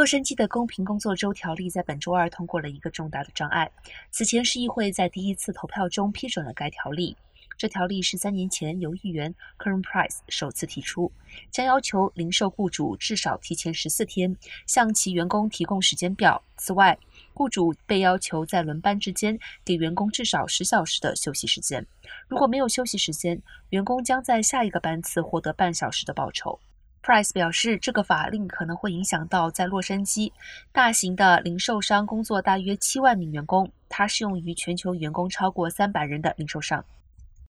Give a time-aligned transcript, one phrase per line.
[0.00, 3.70] 洛杉矶的公平工作周条例在本周二通过了一个重大的障碍。
[4.10, 7.14] 此前，市议会在第一次投票中批准了该条例。
[7.58, 11.12] 这条例是三年前由议员 Karen Price 首次提出，
[11.50, 14.34] 将要求零售雇主至少提前十四天
[14.66, 16.42] 向其员工提供时间表。
[16.56, 16.98] 此外，
[17.34, 21.86] 雇主被要求在轮班之间给员工至少十小时的休息时间。
[22.26, 23.38] 如果没有休息时间，
[23.68, 26.58] 员工将在下一个班次获得半小时的报酬。
[27.02, 30.30] Price 表示，这个法令可能会影响到在洛杉矶
[30.70, 33.70] 大型的零售商工作大约七万名员工。
[33.88, 36.84] 它适用于全球员工超过三百人的零售商。